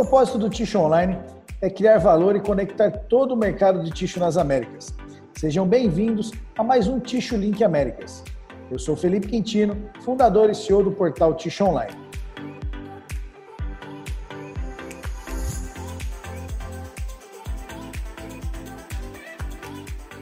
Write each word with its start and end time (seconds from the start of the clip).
propósito 0.00 0.38
do 0.38 0.48
Ticho 0.48 0.78
Online 0.78 1.18
é 1.60 1.68
criar 1.68 1.98
valor 1.98 2.34
e 2.34 2.40
conectar 2.40 2.90
todo 2.90 3.32
o 3.32 3.36
mercado 3.36 3.82
de 3.82 3.90
Ticho 3.90 4.18
nas 4.18 4.38
Américas. 4.38 4.94
Sejam 5.38 5.68
bem-vindos 5.68 6.32
a 6.56 6.64
mais 6.64 6.88
um 6.88 6.98
Ticho 6.98 7.36
Link 7.36 7.62
Américas. 7.62 8.24
Eu 8.70 8.78
sou 8.78 8.96
Felipe 8.96 9.28
Quintino, 9.28 9.76
fundador 10.00 10.48
e 10.48 10.54
CEO 10.54 10.82
do 10.82 10.90
portal 10.90 11.34
Ticho 11.34 11.66
Online. 11.66 11.92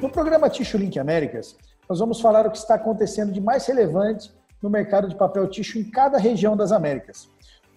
No 0.03 0.11
programa 0.11 0.51
Ticho 0.51 0.77
Link 0.77 0.99
Américas, 0.99 1.57
nós 1.89 2.01
vamos 2.01 2.21
falar 2.21 2.49
o 2.49 2.51
que 2.51 2.59
está 2.59 2.75
acontecendo 2.75 3.31
de 3.31 3.41
mais 3.41 3.65
relevante 3.67 4.33
no 4.61 4.69
mercado 4.69 5.09
de 5.09 5.15
papel 5.15 5.47
ticho 5.49 5.79
em 5.79 5.85
cada 5.85 6.19
região 6.19 6.57
das 6.57 6.73
Américas. 6.73 7.29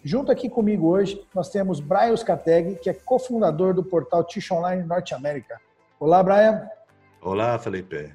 Junto 0.03 0.31
aqui 0.31 0.49
comigo 0.49 0.87
hoje, 0.87 1.23
nós 1.33 1.49
temos 1.49 1.79
Brian 1.79 2.13
Skateg, 2.15 2.75
que 2.75 2.89
é 2.89 2.93
cofundador 2.93 3.73
do 3.73 3.83
portal 3.83 4.23
Ticho 4.23 4.55
Online 4.55 4.83
Norte 4.83 5.13
América. 5.13 5.61
Olá, 5.99 6.23
Brian. 6.23 6.67
Olá, 7.21 7.59
Felipe. 7.59 8.11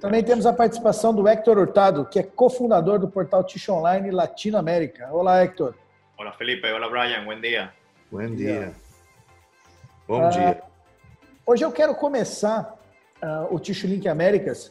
Também 0.00 0.22
temos 0.22 0.44
a 0.44 0.52
participação 0.52 1.14
do 1.14 1.26
Hector 1.26 1.56
Hurtado, 1.56 2.04
que 2.04 2.18
é 2.18 2.22
cofundador 2.22 2.98
do 2.98 3.08
portal 3.08 3.42
Ticho 3.42 3.72
Online 3.72 4.10
Latino 4.10 4.58
América. 4.58 5.08
Olá, 5.10 5.42
Hector. 5.42 5.74
Olá, 6.18 6.32
Felipe. 6.32 6.70
Olá, 6.70 6.90
Brian. 6.90 7.24
Bom 7.24 7.40
dia. 7.40 7.72
Bom 8.12 8.26
dia. 8.34 8.74
Bom 10.06 10.28
dia. 10.28 10.62
Uh, 10.62 11.52
hoje 11.52 11.64
eu 11.64 11.72
quero 11.72 11.94
começar 11.94 12.78
uh, 13.22 13.54
o 13.54 13.58
Ticho 13.58 13.86
Link 13.86 14.06
Américas 14.06 14.70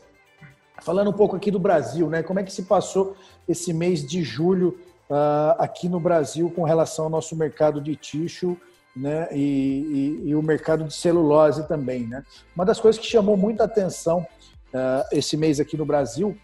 falando 0.84 1.10
um 1.10 1.14
pouco 1.14 1.36
aqui 1.36 1.50
do 1.50 1.60
Brasil, 1.60 2.10
né? 2.10 2.22
Como 2.22 2.40
é 2.40 2.44
que 2.44 2.54
se 2.54 2.64
passou 2.64 3.18
esse 3.48 3.74
mês 3.74 4.06
de 4.06 4.22
julho 4.22 4.80
uh, 5.14 5.56
aqui 5.60 5.88
no 5.88 6.00
Brasil 6.00 6.50
com 6.50 6.64
relação 6.64 7.06
ao 7.06 7.12
nosso 7.12 7.36
mercado 7.36 7.80
de 7.80 7.96
tixo 7.96 8.58
né, 8.96 9.28
e, 9.32 10.22
e, 10.24 10.30
e, 10.30 10.36
o 10.36 10.42
mercado 10.42 10.84
de 10.84 10.94
celulose 10.94 11.68
também. 11.68 12.08
Né? 12.08 12.24
Uma 12.56 12.66
das 12.66 12.80
coisas 12.80 13.00
que 13.00 13.08
chamou 13.08 13.38
muita 13.38 13.64
atenção 13.64 14.26
uh, 14.74 15.06
esse 15.12 15.38
mês 15.38 15.60
aqui 15.60 15.78
no 15.78 15.86
Brasil 15.86 16.36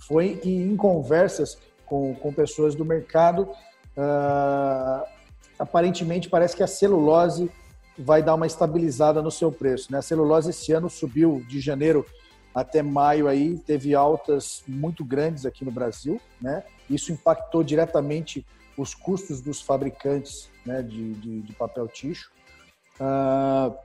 foi 0.00 0.36
que 0.36 0.50
em 0.50 0.76
conversas 0.76 1.58
com, 1.84 2.14
com 2.14 2.32
pessoas 2.32 2.74
do 2.74 2.84
mercado, 2.84 3.42
uh, 3.96 5.06
aparentemente 5.58 6.28
parece 6.28 6.56
que 6.56 6.62
a 6.62 6.66
celulose 6.66 7.50
vai 7.98 8.22
dar 8.22 8.34
uma 8.34 8.46
estabilizada 8.46 9.22
no 9.22 9.30
seu 9.30 9.50
preço. 9.50 9.90
Né? 9.90 9.98
A 9.98 10.02
celulose 10.02 10.50
esse 10.50 10.72
ano 10.72 10.90
subiu 10.90 11.42
de 11.48 11.60
janeiro 11.60 12.04
até 12.56 12.82
maio 12.82 13.28
aí, 13.28 13.58
teve 13.58 13.94
altas 13.94 14.64
muito 14.66 15.04
grandes 15.04 15.44
aqui 15.44 15.62
no 15.62 15.70
Brasil, 15.70 16.18
né? 16.40 16.64
Isso 16.88 17.12
impactou 17.12 17.62
diretamente 17.62 18.46
os 18.78 18.94
custos 18.94 19.42
dos 19.42 19.60
fabricantes 19.60 20.48
né, 20.64 20.80
de, 20.80 21.12
de, 21.12 21.42
de 21.42 21.52
papel 21.52 21.86
ticho. 21.86 22.30
Uh, 22.98 23.76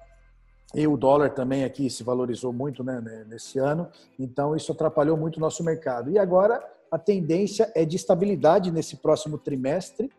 e 0.74 0.88
o 0.88 0.96
dólar 0.96 1.32
também 1.32 1.66
aqui 1.66 1.90
se 1.90 2.02
valorizou 2.02 2.54
muito 2.54 2.82
né, 2.82 3.02
nesse 3.28 3.60
ano, 3.60 3.90
então 4.18 4.56
isso 4.56 4.72
atrapalhou 4.72 5.18
muito 5.18 5.36
o 5.36 5.42
nosso 5.42 5.66
mercado. 5.66 6.10
E 6.10 6.18
agora 6.18 6.66
a 6.90 6.98
tendência 6.98 7.70
é 7.76 7.84
de 7.84 7.98
estabilidade 7.98 8.72
nesse 8.72 8.96
próximo 8.96 9.38
trimestre, 9.38 10.10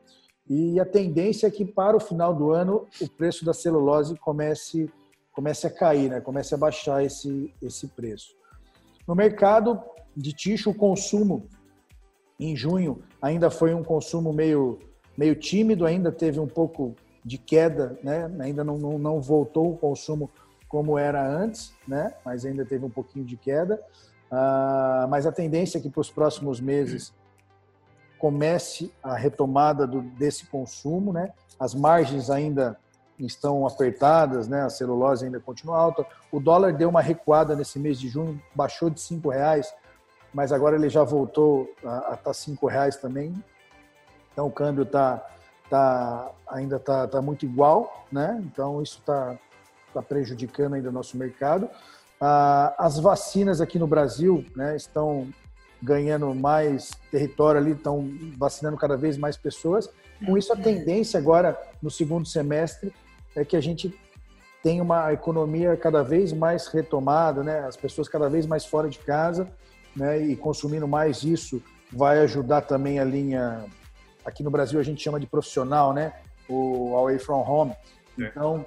e 0.47 0.78
a 0.78 0.84
tendência 0.84 1.47
é 1.47 1.50
que 1.50 1.64
para 1.64 1.97
o 1.97 2.00
final 2.00 2.34
do 2.34 2.50
ano 2.50 2.87
o 3.00 3.09
preço 3.09 3.47
da 3.47 3.55
celulose 3.55 4.14
comece, 4.19 4.92
comece 5.33 5.66
a 5.66 5.70
cair, 5.70 6.11
né, 6.11 6.20
comece 6.20 6.55
a 6.55 6.59
baixar 6.59 7.03
esse, 7.03 7.50
esse 7.62 7.89
preço. 7.89 8.41
No 9.06 9.14
mercado 9.14 9.81
de 10.17 10.33
ticho, 10.33 10.70
o 10.70 10.75
consumo 10.75 11.48
em 12.39 12.56
junho 12.56 13.03
ainda 13.20 13.50
foi 13.50 13.75
um 13.75 13.83
consumo 13.83 14.33
meio, 14.33 14.78
meio 15.17 15.34
tímido, 15.34 15.86
ainda 15.86 16.11
teve 16.11 16.41
um 16.41 16.47
pouco 16.47 16.94
de 17.25 17.39
queda, 17.39 17.98
né? 18.03 18.31
ainda 18.41 18.64
não, 18.64 18.78
não, 18.78 18.98
não 18.98 19.20
voltou 19.20 19.72
o 19.72 19.77
consumo 19.77 20.31
como 20.69 20.98
era 20.98 21.25
antes, 21.25 21.72
né? 21.86 22.14
mas 22.25 22.44
ainda 22.44 22.64
teve 22.64 22.84
um 22.84 22.91
pouquinho 22.91 23.25
de 23.25 23.36
queda. 23.36 23.81
Uh, 24.31 25.06
mas 25.09 25.26
a 25.26 25.32
tendência 25.32 25.78
é 25.78 25.81
que 25.81 25.91
para 25.91 26.00
os 26.00 26.10
próximos 26.10 26.60
meses 26.60 27.12
comece 28.19 28.91
a 29.03 29.15
retomada 29.15 29.87
do, 29.87 30.00
desse 30.00 30.47
consumo, 30.47 31.12
né? 31.12 31.32
As 31.59 31.75
margens 31.75 32.31
ainda 32.31 32.78
estão 33.19 33.67
apertadas, 33.67 34.49
né? 34.49 34.62
A 34.62 34.71
celulose 34.71 35.25
ainda 35.25 35.41
continua 35.41 35.77
alta. 35.77 36.06
O 36.31 36.41
dólar 36.41 36.73
deu 36.73 36.89
uma 36.89 37.00
recuada 37.00 37.55
nesse 37.55 37.78
mês 37.78 37.99
de 37.99 38.09
junho, 38.09 38.41
baixou 38.55 38.91
de 38.91 39.00
cinco 39.00 39.28
reais 39.28 39.73
mas 40.33 40.50
agora 40.50 40.77
ele 40.77 40.89
já 40.89 41.05
voltou 41.05 41.71
a 41.84 41.99
estar 41.99 42.17
tá 42.17 42.34
cinco 42.34 42.67
reais 42.67 42.97
também. 42.97 43.34
Então 44.33 44.47
o 44.47 44.50
câmbio 44.50 44.87
tá, 44.87 45.25
tá 45.69 46.31
ainda 46.49 46.78
tá, 46.78 47.06
tá 47.06 47.21
muito 47.21 47.45
igual, 47.45 48.06
né? 48.11 48.43
Então 48.45 48.83
isso 48.83 48.99
está 48.99 49.37
tá 49.93 50.00
prejudicando 50.00 50.75
ainda 50.75 50.89
o 50.89 50.93
nosso 50.93 51.17
mercado. 51.17 51.69
Ah, 52.21 52.75
as 52.79 52.99
vacinas 52.99 53.61
aqui 53.61 53.79
no 53.79 53.87
Brasil, 53.87 54.44
né, 54.56 54.77
estão 54.77 55.29
ganhando 55.83 56.33
mais 56.34 56.93
território 57.11 57.61
ali, 57.61 57.73
estão 57.73 58.09
vacinando 58.39 58.77
cada 58.77 58.97
vez 58.97 59.19
mais 59.19 59.37
pessoas. 59.37 59.91
Com 60.25 60.39
isso 60.39 60.53
a 60.53 60.56
tendência 60.56 61.19
agora 61.19 61.61
no 61.83 61.91
segundo 61.91 62.27
semestre 62.27 62.94
é 63.34 63.44
que 63.44 63.56
a 63.56 63.60
gente 63.60 63.94
tem 64.62 64.81
uma 64.81 65.12
economia 65.12 65.76
cada 65.76 66.03
vez 66.03 66.32
mais 66.32 66.69
retomada, 66.69 67.43
né? 67.43 67.60
As 67.60 67.76
pessoas 67.76 68.09
cada 68.09 68.28
vez 68.28 68.47
mais 68.47 68.65
fora 68.65 68.88
de 68.88 68.98
casa 68.98 69.50
né, 69.94 70.20
e 70.20 70.37
consumindo 70.37 70.87
mais 70.87 71.25
isso 71.25 71.62
vai 71.91 72.20
ajudar 72.20 72.62
também 72.62 72.98
a 72.98 73.04
linha 73.04 73.65
aqui 74.25 74.43
no 74.43 74.50
Brasil 74.50 74.78
a 74.78 74.82
gente 74.82 75.03
chama 75.03 75.20
de 75.20 75.26
profissional, 75.26 75.93
né? 75.93 76.12
O 76.48 76.94
away 76.97 77.19
from 77.19 77.41
home. 77.41 77.75
É. 78.19 78.26
Então, 78.26 78.65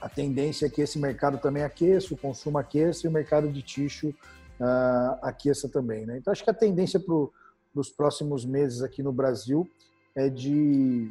a 0.00 0.08
tendência 0.08 0.66
é 0.66 0.70
que 0.70 0.80
esse 0.80 0.98
mercado 0.98 1.38
também 1.38 1.62
aqueça, 1.62 2.14
o 2.14 2.16
consumo 2.16 2.58
aqueça 2.58 3.06
e 3.06 3.08
o 3.08 3.12
mercado 3.12 3.48
de 3.48 3.62
tixo 3.62 4.08
uh, 4.08 5.18
aqueça 5.22 5.68
também, 5.68 6.06
né? 6.06 6.18
Então, 6.18 6.32
acho 6.32 6.44
que 6.44 6.50
a 6.50 6.54
tendência 6.54 6.98
para 6.98 7.14
os 7.74 7.90
próximos 7.90 8.44
meses 8.44 8.82
aqui 8.82 9.02
no 9.02 9.12
Brasil 9.12 9.68
é 10.14 10.28
de, 10.28 11.10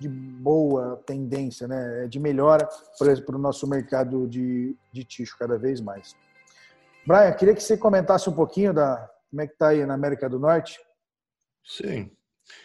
de 0.00 0.08
boa 0.08 0.96
tendência, 1.04 1.68
né? 1.68 2.04
É 2.04 2.08
de 2.08 2.18
melhora 2.18 2.66
para 2.98 3.36
o 3.36 3.38
nosso 3.38 3.68
mercado 3.68 4.26
de, 4.26 4.74
de 4.90 5.04
tixo 5.04 5.36
cada 5.38 5.58
vez 5.58 5.80
mais. 5.80 6.16
Brian, 7.06 7.32
queria 7.32 7.54
que 7.54 7.62
você 7.62 7.76
comentasse 7.76 8.28
um 8.28 8.32
pouquinho 8.32 8.72
da 8.72 9.08
como 9.30 9.42
é 9.42 9.46
que 9.46 9.52
está 9.52 9.68
aí 9.68 9.84
na 9.84 9.94
América 9.94 10.28
do 10.28 10.38
Norte. 10.38 10.80
Sim. 11.64 12.10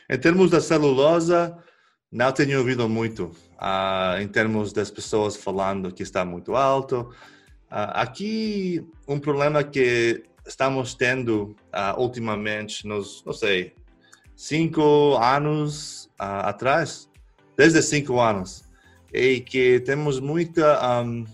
Em 0.09 0.17
termos 0.17 0.49
da 0.49 0.59
celulosa, 0.61 1.55
não 2.11 2.31
tenho 2.31 2.57
ouvido 2.57 2.87
muito. 2.87 3.31
Uh, 3.55 4.21
em 4.21 4.27
termos 4.27 4.71
das 4.71 4.89
pessoas 4.89 5.35
falando 5.35 5.93
que 5.93 6.03
está 6.03 6.23
muito 6.23 6.55
alto. 6.55 7.01
Uh, 7.69 7.91
aqui, 7.93 8.87
um 9.07 9.19
problema 9.19 9.63
que 9.63 10.23
estamos 10.47 10.95
tendo 10.95 11.55
uh, 11.73 11.99
ultimamente, 11.99 12.87
nos, 12.87 13.23
não 13.25 13.33
sei, 13.33 13.75
cinco 14.35 15.17
anos 15.17 16.09
atrás, 16.17 17.09
desde 17.57 17.81
cinco 17.81 18.19
anos, 18.19 18.63
é 19.13 19.39
que 19.39 19.79
temos 19.79 20.19
muita 20.19 21.01
um, 21.01 21.25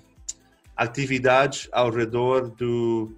atividade 0.75 1.67
ao 1.71 1.89
redor 1.89 2.49
do 2.49 3.11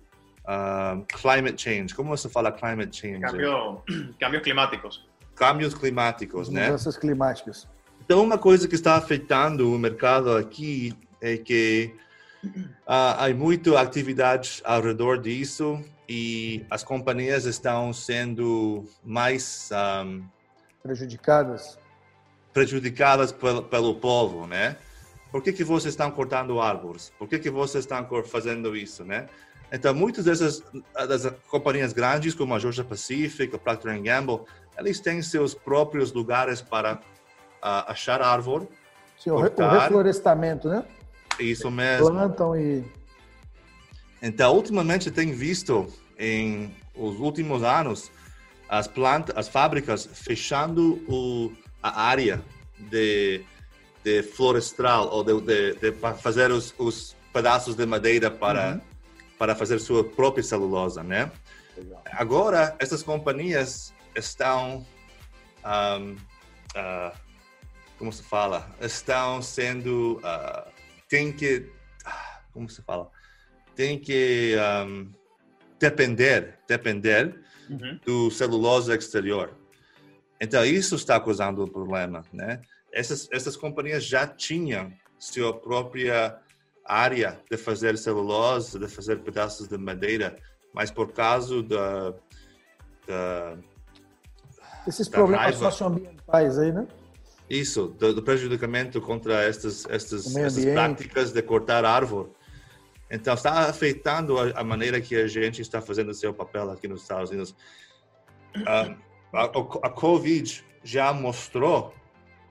uh, 0.45 1.03
climate 1.07 1.61
change. 1.61 1.93
Como 1.93 2.09
você 2.15 2.29
fala 2.29 2.51
climate 2.51 2.95
change? 2.95 3.21
Cambio, 3.21 3.81
cambios 4.19 4.43
climáticos. 4.43 5.07
Cambios 5.35 5.73
climáticos, 5.73 6.49
né? 6.49 6.65
Mudanças 6.65 6.97
climáticas. 6.97 7.67
Então, 8.05 8.23
uma 8.23 8.37
coisa 8.37 8.67
que 8.67 8.75
está 8.75 8.95
afetando 8.95 9.73
o 9.73 9.79
mercado 9.79 10.35
aqui 10.35 10.93
é 11.21 11.37
que 11.37 11.93
uh, 12.43 12.49
há 12.85 13.29
muita 13.33 13.79
atividade 13.79 14.61
ao 14.63 14.81
redor 14.81 15.17
disso 15.19 15.81
e 16.07 16.65
as 16.69 16.83
companhias 16.83 17.45
estão 17.45 17.93
sendo 17.93 18.85
mais 19.03 19.69
um, 20.05 20.23
prejudicadas 20.83 21.79
prejudicadas 22.53 23.31
pelo, 23.31 23.63
pelo 23.63 23.95
povo, 23.95 24.45
né? 24.45 24.77
por 25.33 25.41
que, 25.41 25.51
que 25.51 25.63
vocês 25.63 25.93
estão 25.93 26.11
cortando 26.11 26.61
árvores? 26.61 27.11
Por 27.17 27.27
que, 27.27 27.39
que 27.39 27.49
vocês 27.49 27.85
estão 27.85 28.07
fazendo 28.23 28.77
isso, 28.77 29.03
né? 29.03 29.25
Então, 29.71 29.91
muitas 29.91 30.25
dessas 30.25 30.63
das 30.93 31.25
companhias 31.47 31.91
grandes, 31.91 32.35
como 32.35 32.53
a 32.53 32.59
Georgia 32.59 32.83
Pacific, 32.83 33.55
a 33.55 33.57
Procter 33.57 33.99
Gamble, 33.99 34.41
eles 34.77 34.99
têm 34.99 35.23
seus 35.23 35.55
próprios 35.55 36.13
lugares 36.13 36.61
para 36.61 36.97
uh, 36.97 37.89
achar 37.89 38.21
árvore. 38.21 38.67
Sim, 39.17 39.31
cortar. 39.31 39.75
o 39.75 39.79
reflorestamento, 39.79 40.69
né? 40.69 40.85
Isso 41.39 41.71
mesmo. 41.71 42.11
Plantam 42.11 42.55
e... 42.55 42.85
Então, 44.21 44.53
ultimamente, 44.53 45.09
tem 45.09 45.31
visto, 45.31 45.87
em 46.15 46.71
os 46.95 47.19
últimos 47.19 47.63
anos, 47.63 48.11
as 48.69 48.87
plantas, 48.87 49.35
as 49.35 49.47
fábricas 49.47 50.07
fechando 50.13 51.03
o, 51.07 51.51
a 51.83 52.01
área 52.01 52.41
de 52.79 53.45
de 54.03 54.21
florestal 54.21 55.09
ou 55.09 55.23
de, 55.23 55.39
de, 55.41 55.73
de 55.75 55.91
fazer 56.21 56.51
os, 56.51 56.75
os, 56.77 57.15
pedaços 57.31 57.75
de 57.75 57.83
madeira 57.83 58.29
para, 58.29 58.73
uhum. 58.73 58.81
para 59.39 59.55
fazer 59.55 59.79
sua 59.79 60.03
própria 60.03 60.43
celulosa, 60.43 61.01
né? 61.01 61.31
Legal. 61.75 62.03
Agora, 62.11 62.75
essas 62.77 63.01
companhias 63.01 63.91
estão 64.15 64.85
um, 65.65 66.11
uh, 66.13 67.17
como 67.97 68.13
se 68.13 68.21
fala, 68.21 68.69
estão 68.79 69.41
sendo, 69.41 70.19
uh, 70.19 70.69
tem 71.09 71.31
que, 71.31 71.71
como 72.53 72.69
se 72.69 72.83
fala, 72.83 73.09
tem 73.75 73.97
que 73.97 74.55
um, 74.85 75.11
depender, 75.79 76.59
depender 76.67 77.35
uhum. 77.67 77.99
do 78.05 78.29
celulose 78.29 78.93
exterior. 78.93 79.57
Então, 80.43 80.65
isso 80.65 80.95
está 80.95 81.17
causando 81.21 81.63
o 81.63 81.71
problema, 81.71 82.21
né? 82.33 82.59
Essas, 82.91 83.29
essas 83.31 83.55
companhias 83.55 84.03
já 84.03 84.27
tinham 84.27 84.91
sua 85.17 85.57
própria 85.57 86.37
área 86.83 87.39
de 87.49 87.55
fazer 87.55 87.97
celulose, 87.97 88.77
de 88.77 88.89
fazer 88.89 89.19
pedaços 89.19 89.69
de 89.69 89.77
madeira, 89.77 90.35
mas 90.73 90.91
por 90.91 91.13
causa 91.13 91.63
da... 91.63 92.13
da 93.07 93.57
Esses 94.85 95.07
da 95.07 95.17
problemas 95.17 95.45
raiva, 95.45 95.71
socioambientais 95.71 96.59
aí, 96.59 96.73
né? 96.73 96.85
Isso, 97.49 97.87
do, 97.97 98.13
do 98.13 98.21
prejudicamento 98.21 98.99
contra 98.99 99.43
estas, 99.43 99.85
estas, 99.85 100.35
estas 100.35 100.65
práticas 100.65 101.31
de 101.31 101.41
cortar 101.41 101.85
árvore. 101.85 102.31
Então, 103.09 103.33
está 103.33 103.69
afetando 103.69 104.37
a, 104.37 104.59
a, 104.59 104.63
maneira 104.63 104.99
que 104.99 105.15
a 105.15 105.25
gente 105.25 105.61
está 105.61 105.81
fazendo 105.81 106.09
o 106.09 106.13
seu 106.13 106.33
papel 106.33 106.69
aqui 106.69 106.85
nos 106.85 107.03
Estados 107.03 107.29
Unidos. 107.29 107.55
Uh, 108.57 109.12
a, 109.33 109.45
a 109.45 109.89
Covid 109.89 110.63
já 110.83 111.11
mostrou 111.11 111.93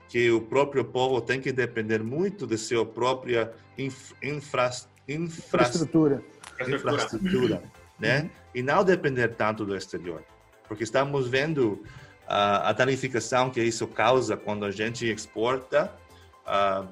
que 0.09 0.29
o 0.29 0.41
próprio 0.41 0.83
povo 0.83 1.21
tem 1.21 1.39
que 1.39 1.51
depender 1.51 2.03
muito 2.03 2.45
de 2.45 2.57
sua 2.57 2.85
própria 2.85 3.53
infra, 3.77 4.15
infra, 4.21 4.71
infraestrutura, 5.07 6.23
infraestrutura 6.59 7.63
né? 7.99 8.21
Uhum. 8.21 8.29
E 8.55 8.61
não 8.61 8.83
depender 8.83 9.29
tanto 9.29 9.65
do 9.65 9.75
exterior, 9.75 10.23
porque 10.67 10.83
estamos 10.83 11.27
vendo 11.27 11.83
uh, 12.27 12.63
a 12.63 12.73
danificação 12.73 13.49
que 13.49 13.63
isso 13.63 13.87
causa 13.87 14.35
quando 14.35 14.65
a 14.65 14.71
gente 14.71 15.09
exporta 15.09 15.91
uh, 16.45 16.87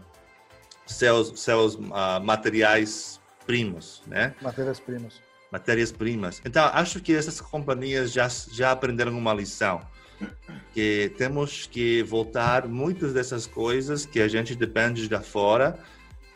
seus 0.86 1.40
seus 1.40 1.76
uh, 1.76 2.22
materiais 2.24 3.20
primos, 3.46 4.02
né? 4.08 4.34
Matérias-primas. 4.42 5.22
Matérias-primas. 5.52 6.42
Então, 6.46 6.66
acho 6.74 7.00
que 7.02 7.14
essas 7.14 7.42
companhias 7.42 8.12
já, 8.12 8.28
já 8.52 8.72
aprenderam 8.72 9.18
uma 9.18 9.34
lição. 9.34 9.82
Que 10.74 11.12
temos 11.18 11.66
que 11.66 12.04
voltar 12.04 12.68
muitas 12.68 13.12
dessas 13.14 13.48
coisas 13.48 14.06
que 14.06 14.22
a 14.22 14.28
gente 14.28 14.56
depende 14.56 15.10
da 15.10 15.20
fora 15.20 15.78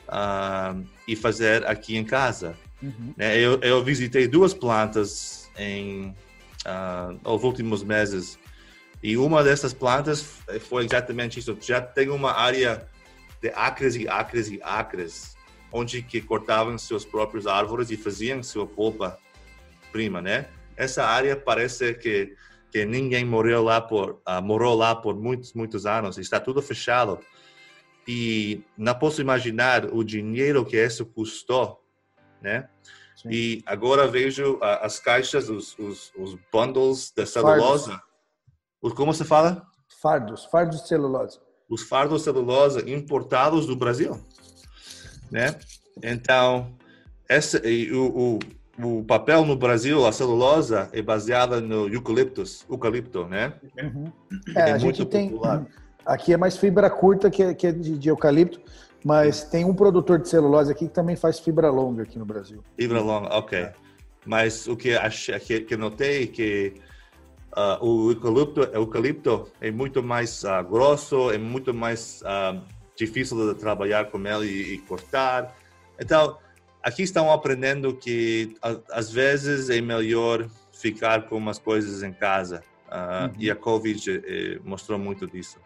uh, 0.10 0.84
e 1.08 1.16
fazer 1.16 1.66
aqui 1.68 1.96
em 1.96 2.04
casa. 2.04 2.58
Uhum. 2.82 3.14
Né? 3.16 3.40
Eu, 3.40 3.60
eu 3.62 3.84
visitei 3.84 4.28
duas 4.28 4.54
plantas 4.54 5.50
em 5.58 6.16
uh, 6.66 7.32
os 7.32 7.44
últimos 7.44 7.84
meses 7.84 8.40
e 9.02 9.18
uma 9.18 9.44
dessas 9.44 9.72
plantas 9.72 10.26
foi 10.62 10.84
exatamente 10.84 11.40
isso. 11.40 11.56
Já 11.62 11.80
tem 11.80 12.10
uma 12.10 12.32
área 12.32 12.88
de 13.40 13.50
acres 13.50 13.96
e 13.96 14.08
acres 14.08 14.50
e 14.50 14.60
acres 14.64 15.35
onde 15.76 16.02
que 16.02 16.22
cortavam 16.22 16.78
seus 16.78 17.04
próprios 17.04 17.46
árvores 17.46 17.92
e 17.92 17.98
faziam 17.98 18.42
sua 18.42 18.66
polpa 18.66 19.20
prima, 19.92 20.22
né? 20.22 20.48
Essa 20.78 21.04
área 21.04 21.36
parece 21.36 21.94
que 21.94 22.34
que 22.72 22.86
ninguém 22.86 23.24
morreu 23.24 23.64
lá 23.64 23.80
por 23.80 24.22
uh, 24.28 24.42
morou 24.42 24.76
lá 24.76 24.96
por 24.96 25.16
muitos 25.16 25.54
muitos 25.54 25.86
anos, 25.86 26.18
está 26.18 26.40
tudo 26.40 26.62
fechado 26.62 27.20
e 28.08 28.64
não 28.78 28.94
posso 28.96 29.22
imaginar 29.22 29.86
o 29.94 30.04
dinheiro 30.04 30.66
que 30.66 30.78
isso 30.78 31.06
custou, 31.06 31.84
né? 32.42 32.70
Sim. 33.16 33.30
E 33.32 33.64
agora 33.66 34.08
vejo 34.08 34.56
uh, 34.56 34.80
as 34.82 35.00
caixas, 35.00 35.50
os, 35.50 35.78
os, 35.78 36.12
os 36.18 36.38
bundles 36.52 37.12
de 37.16 37.26
celulose. 37.26 37.98
Os, 38.82 38.94
como 38.94 39.14
se 39.14 39.26
fala? 39.26 39.66
Fardos, 40.02 40.46
fardos 40.46 40.82
de 40.82 40.88
celulose. 40.88 41.40
Os 41.70 41.84
fardos 41.84 42.20
de 42.20 42.26
celulose 42.26 42.92
importados 42.92 43.66
do 43.66 43.76
Brasil 43.76 44.22
né? 45.36 45.54
Então, 46.02 46.72
essa, 47.28 47.62
o, 47.94 48.40
o, 48.80 49.00
o 49.00 49.04
papel 49.04 49.46
no 49.46 49.56
Brasil, 49.58 50.06
a 50.08 50.14
celulosa, 50.14 50.90
é 50.94 51.02
baseada 51.02 51.60
no 51.60 51.90
eucaliptus, 51.90 52.66
eucalipto, 52.70 53.26
né? 53.26 53.54
Uhum. 53.82 54.12
É, 54.56 54.70
é, 54.70 54.72
a 54.72 54.78
gente 54.78 55.04
tem... 55.06 55.32
Popular. 55.32 55.66
Aqui 56.06 56.34
é 56.34 56.38
mais 56.38 56.56
fibra 56.56 56.90
curta 56.90 57.30
que, 57.30 57.54
que 57.56 57.68
é 57.68 57.72
de, 57.72 57.98
de 57.98 58.10
eucalipto, 58.10 58.62
mas 59.04 59.44
tem 59.44 59.66
um 59.66 59.74
produtor 59.74 60.20
de 60.20 60.30
celulose 60.30 60.72
aqui 60.72 60.88
que 60.88 60.94
também 60.94 61.16
faz 61.16 61.40
fibra 61.40 61.70
longa 61.70 62.04
aqui 62.04 62.18
no 62.18 62.26
Brasil. 62.26 62.64
Fibra 62.78 63.02
longa, 63.02 63.36
ok. 63.36 63.58
É. 63.58 63.74
Mas 64.26 64.68
o 64.68 64.78
que, 64.78 64.96
achei, 64.96 65.38
que, 65.40 65.62
que 65.62 65.76
notei 65.76 66.28
que 66.28 66.76
uh, 67.58 67.84
o 67.84 68.12
eucalipto, 68.12 68.62
eucalipto 68.72 69.48
é 69.60 69.72
muito 69.72 70.02
mais 70.02 70.44
uh, 70.44 70.64
grosso, 70.64 71.32
é 71.32 71.38
muito 71.38 71.74
mais 71.74 72.22
uh, 72.22 72.62
difícil 72.96 73.54
de 73.54 73.60
trabalhar 73.60 74.10
com 74.10 74.18
ele 74.20 74.46
e, 74.46 74.74
e 74.74 74.78
cortar. 74.80 75.56
Então, 76.00 76.38
aqui 76.82 77.04
estão 77.04 77.32
aprendendo 77.32 77.96
que 77.96 78.56
às 78.92 79.12
vezes 79.12 79.70
é 79.70 79.82
melhor 79.82 80.48
ficar 80.72 81.28
com 81.28 81.38
umas 81.38 81.60
coisas 81.60 82.04
em 82.04 82.14
casa. 82.14 82.64
Uh, 82.88 83.26
uhum. 83.26 83.32
E 83.40 83.52
a 83.52 83.56
Covid 83.56 84.24
eh, 84.26 84.60
mostrou 84.64 84.98
muito 85.00 85.26
disso. 85.26 85.58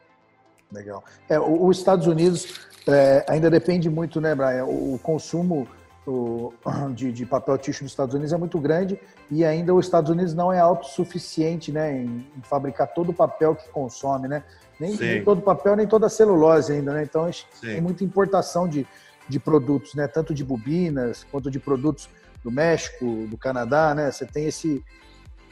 Legal. 0.72 1.04
É, 1.28 1.40
os 1.40 1.78
Estados 1.78 2.08
Unidos 2.08 2.62
é, 2.88 3.26
ainda 3.28 3.50
depende 3.50 3.90
muito, 3.90 4.22
né, 4.22 4.34
Brian? 4.34 4.66
O 4.66 5.00
consumo 5.02 5.68
o, 6.10 6.54
de, 6.94 7.12
de, 7.12 7.26
papel 7.26 7.58
tixo 7.58 7.84
nos 7.84 7.92
Estados 7.92 8.16
Unidos 8.16 8.34
é 8.34 8.38
muito 8.38 8.60
grande 8.60 9.00
e 9.30 9.46
ainda 9.46 9.74
os 9.74 9.86
Estados 9.86 10.10
Unidos 10.10 10.34
não 10.34 10.52
é 10.52 10.60
autossuficiente 10.60 11.72
né, 11.72 11.94
em, 11.94 12.26
em 12.36 12.42
fabricar 12.42 12.88
todo 12.88 13.10
o 13.10 13.14
papel 13.14 13.56
que 13.56 13.70
consome, 13.70 14.28
né? 14.28 14.44
Nem, 14.80 14.96
nem, 14.96 15.24
todo 15.24 15.42
papel, 15.42 15.76
nem 15.76 15.86
toda 15.86 16.08
celulose 16.08 16.72
ainda, 16.72 16.94
né? 16.94 17.04
Então, 17.04 17.32
Sim. 17.32 17.44
tem 17.62 17.82
muita 17.82 18.04
importação 18.04 18.68
de, 18.68 18.88
de 19.28 19.38
produtos, 19.38 19.94
né? 19.94 20.08
Tanto 20.08 20.34
de 20.34 20.44
bobinas 20.44 21.26
quanto 21.30 21.52
de 21.52 21.60
produtos 21.60 22.10
do 22.42 22.50
México, 22.50 23.28
do 23.28 23.38
Canadá, 23.38 23.94
né? 23.94 24.10
Você 24.10 24.26
tem 24.26 24.46
esse, 24.46 24.82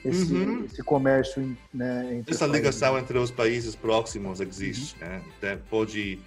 esse, 0.06 0.34
uhum. 0.34 0.64
esse 0.64 0.82
comércio, 0.82 1.58
né? 1.74 2.24
Essa 2.26 2.48
ligação 2.48 2.98
entre 2.98 3.18
os 3.18 3.30
países 3.30 3.76
próximos 3.76 4.40
existe, 4.40 4.96
uhum. 5.04 5.22
né? 5.42 5.60
Pode, 5.70 6.22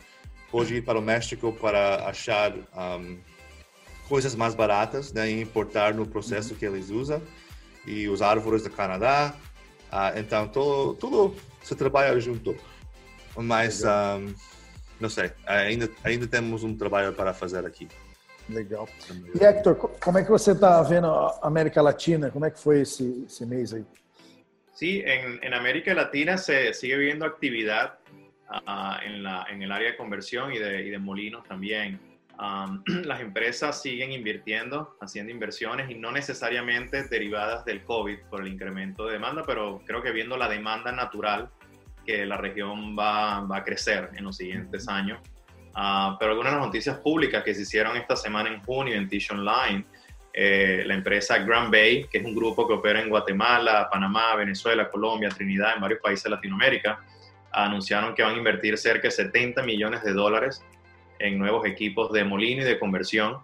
pode 0.51 0.75
ir 0.75 0.83
para 0.83 0.99
o 0.99 1.03
México 1.03 1.51
para 1.55 2.07
achar 2.07 2.53
um, 2.53 3.17
coisas 4.11 4.35
mais 4.35 4.57
baratas, 4.57 5.13
né? 5.13 5.31
E 5.31 5.41
importar 5.41 5.95
no 5.95 6.05
processo 6.05 6.53
uhum. 6.53 6.59
que 6.59 6.67
eles 6.67 6.91
usam. 6.91 7.23
E 7.87 8.09
os 8.09 8.21
árvores 8.21 8.65
do 8.65 8.71
Canadá. 8.71 9.33
Uh, 9.91 10.19
então, 10.19 10.49
tudo, 10.49 10.95
tudo 10.95 11.37
se 11.63 11.77
trabalha 11.77 12.19
junto. 12.19 12.57
Mas, 13.37 13.85
um, 13.85 14.35
não 14.99 15.09
sei, 15.09 15.31
ainda, 15.47 15.89
ainda 16.03 16.27
temos 16.27 16.65
um 16.65 16.77
trabalho 16.77 17.13
para 17.13 17.33
fazer 17.33 17.65
aqui. 17.65 17.89
Legal. 18.49 18.89
E 19.33 19.45
Hector, 19.45 19.77
como 19.77 20.19
é 20.19 20.25
que 20.25 20.31
você 20.31 20.51
está 20.51 20.83
vendo 20.83 21.07
a 21.07 21.39
América 21.43 21.81
Latina? 21.81 22.33
Como 22.33 22.45
é 22.45 22.51
que 22.51 22.59
foi 22.59 22.81
esse, 22.81 23.25
esse 23.27 23.47
mês 23.47 23.73
aí? 23.73 23.85
Sí, 24.75 25.03
en, 25.07 25.39
en, 25.43 25.55
América 25.55 25.95
Latina 25.95 26.37
se 26.37 26.75
sigue 26.75 26.97
viendo 26.97 27.25
actividad 27.25 27.99
uh, 28.51 29.01
en, 29.05 29.23
la, 29.23 29.47
en, 29.49 29.63
el 29.63 29.71
área 29.71 29.93
de 29.93 29.97
conversión 29.97 30.53
y 30.53 30.59
de, 30.59 30.83
y 30.83 30.91
de 30.91 30.99
molinos 30.99 31.47
también. 31.47 32.01
Um, 32.41 32.83
las 33.05 33.21
empresas 33.21 33.83
siguen 33.83 34.13
invirtiendo, 34.13 34.97
haciendo 35.01 35.31
inversiones 35.31 35.91
y 35.91 35.95
no 35.95 36.11
necesariamente 36.11 37.05
derivadas 37.05 37.65
del 37.67 37.85
COVID 37.85 38.19
por 38.31 38.41
el 38.41 38.49
incremento 38.49 39.07
de 39.07 39.15
demanda, 39.15 39.43
pero 39.47 39.83
creo 39.87 40.03
que 40.03 40.11
viendo 40.11 40.37
la 40.39 40.49
demanda 40.49 40.91
natural 40.91 41.51
que 42.07 42.25
la 42.25 42.39
región 42.39 42.97
va, 42.99 43.41
va 43.41 43.59
a 43.59 43.65
crecer 43.65 44.11
en 44.17 44.25
los 44.25 44.37
siguientes 44.37 44.89
años. 44.89 45.21
Uh, 45.77 46.17
pero 46.19 46.33
algunas 46.33 46.55
noticias 46.55 46.99
públicas 46.99 47.45
que 47.45 47.55
se 47.55 47.63
hicieron 47.63 47.97
esta 47.97 48.17
semana 48.17 48.49
en 48.49 48.63
junio 48.63 48.95
en 48.95 49.09
Tish 49.09 49.31
Online, 49.31 49.85
eh, 50.33 50.83
la 50.87 50.95
empresa 50.95 51.39
Grand 51.39 51.71
Bay, 51.71 52.07
que 52.11 52.19
es 52.19 52.25
un 52.25 52.35
grupo 52.35 52.67
que 52.67 52.75
opera 52.75 53.01
en 53.01 53.09
Guatemala, 53.09 53.89
Panamá, 53.91 54.35
Venezuela, 54.37 54.89
Colombia, 54.91 55.29
Trinidad, 55.29 55.75
en 55.75 55.81
varios 55.81 56.01
países 56.01 56.25
de 56.25 56.31
Latinoamérica, 56.31 57.01
anunciaron 57.53 58.15
que 58.15 58.23
van 58.23 58.35
a 58.35 58.39
invertir 58.39 58.79
cerca 58.79 59.09
de 59.09 59.11
70 59.11 59.63
millones 59.63 60.03
de 60.03 60.13
dólares 60.13 60.65
en 61.21 61.39
nuevos 61.39 61.67
equipos 61.67 62.11
de 62.13 62.25
molino 62.25 62.63
y 62.63 62.65
de 62.65 62.79
conversión, 62.79 63.39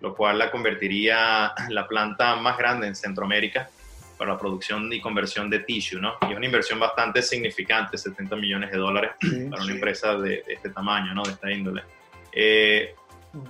lo 0.00 0.14
cual 0.14 0.38
la 0.38 0.50
convertiría 0.50 1.52
la 1.70 1.88
planta 1.88 2.36
más 2.36 2.56
grande 2.58 2.86
en 2.86 2.94
Centroamérica 2.94 3.68
para 4.16 4.32
la 4.32 4.38
producción 4.38 4.92
y 4.92 5.00
conversión 5.00 5.50
de 5.50 5.60
tissue, 5.60 6.00
¿no? 6.00 6.14
Y 6.22 6.32
es 6.32 6.36
una 6.36 6.46
inversión 6.46 6.78
bastante 6.78 7.22
significante, 7.22 7.98
70 7.98 8.36
millones 8.36 8.70
de 8.70 8.78
dólares 8.78 9.12
para 9.50 9.62
una 9.62 9.72
empresa 9.72 10.14
de, 10.16 10.44
este 10.46 10.70
tamaño, 10.70 11.14
¿no? 11.14 11.22
De 11.22 11.32
esta 11.32 11.50
índole. 11.50 11.82
Eh, 12.30 12.94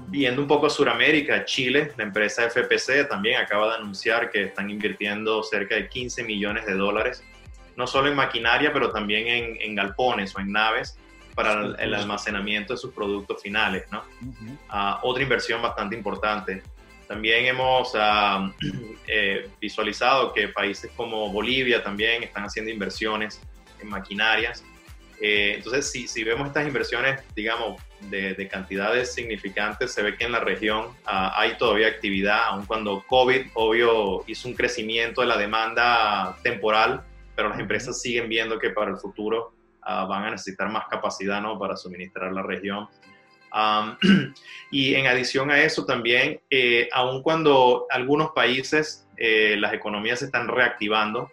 viendo 0.08 0.40
un 0.40 0.48
poco 0.48 0.66
a 0.66 0.70
Sudamérica, 0.70 1.44
Chile, 1.44 1.92
la 1.96 2.04
empresa 2.04 2.48
FPC 2.48 3.08
también 3.08 3.40
acaba 3.40 3.68
de 3.68 3.74
anunciar 3.76 4.30
que 4.30 4.44
están 4.44 4.70
invirtiendo 4.70 5.42
cerca 5.42 5.74
de 5.74 5.88
15 5.88 6.24
millones 6.24 6.66
de 6.66 6.74
dólares, 6.74 7.22
no 7.76 7.86
solo 7.86 8.08
en 8.08 8.16
maquinaria, 8.16 8.72
pero 8.72 8.90
también 8.90 9.56
en, 9.60 9.74
galpones 9.74 10.34
o 10.36 10.40
en 10.40 10.52
naves 10.52 10.98
para 11.34 11.82
el, 11.82 11.94
almacenamiento 11.94 12.74
de 12.74 12.78
sus 12.78 12.92
productos 12.92 13.42
finales, 13.42 13.84
¿no? 13.90 14.04
Ah, 14.68 15.00
otra 15.02 15.22
inversión 15.22 15.60
bastante 15.60 15.96
importante. 15.96 16.62
También 17.06 17.46
hemos 17.46 17.92
ah, 17.94 18.52
eh, 19.06 19.50
visualizado 19.60 20.32
que 20.32 20.48
países 20.48 20.90
como 20.96 21.30
Bolivia 21.30 21.82
también 21.82 22.22
están 22.22 22.44
haciendo 22.44 22.70
inversiones 22.70 23.40
en 23.80 23.88
maquinarias 23.88 24.64
Eh, 25.20 25.54
entonces, 25.56 25.90
si, 25.90 26.08
si, 26.08 26.24
vemos 26.24 26.48
estas 26.48 26.66
inversiones, 26.66 27.22
digamos, 27.36 27.80
de, 28.10 28.34
de, 28.34 28.48
cantidades 28.48 29.14
significantes, 29.14 29.94
se 29.94 30.02
ve 30.02 30.16
que 30.16 30.24
en 30.24 30.32
la 30.32 30.40
región 30.40 30.86
uh, 30.86 31.30
hay 31.36 31.56
todavía 31.56 31.86
actividad, 31.86 32.48
aun 32.48 32.66
cuando 32.66 33.02
COVID, 33.06 33.46
obvio, 33.54 34.24
hizo 34.26 34.48
un 34.48 34.54
crecimiento 34.54 35.20
de 35.20 35.28
la 35.28 35.38
demanda 35.38 36.36
temporal, 36.42 37.04
pero 37.36 37.48
las 37.48 37.58
empresas 37.60 38.02
siguen 38.02 38.28
viendo 38.28 38.58
que 38.58 38.70
para 38.70 38.90
el 38.90 38.98
futuro 38.98 39.53
uh, 39.86 40.06
van 40.06 40.24
a 40.24 40.30
necesitar 40.30 40.68
más 40.70 40.86
capacidad 40.88 41.40
¿no? 41.40 41.58
para 41.58 41.76
suministrar 41.76 42.32
la 42.32 42.42
región. 42.42 42.88
Um, 43.54 43.96
y 44.70 44.94
en 44.94 45.06
adición 45.06 45.50
a 45.50 45.60
eso 45.60 45.84
también, 45.84 46.40
eh, 46.50 46.88
aun 46.92 47.22
cuando 47.22 47.86
algunos 47.90 48.30
países, 48.32 49.06
eh, 49.16 49.56
las 49.58 49.72
economías 49.72 50.18
se 50.18 50.26
están 50.26 50.48
reactivando, 50.48 51.30